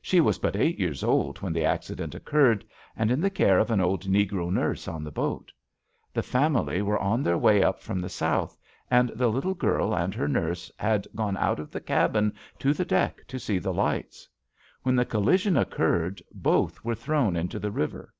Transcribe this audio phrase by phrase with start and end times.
[0.00, 2.64] She was but eight years old when the accident occurred,
[2.96, 5.52] and in the care of an old negro nurse on the boat.
[6.14, 8.56] The family were on their way up from the South,
[8.90, 12.86] and the little girl and her nurse had gone out of the cabin to the
[12.86, 14.26] deck to see the lights.
[14.84, 18.14] When the collision occurred, both were thrown into the river.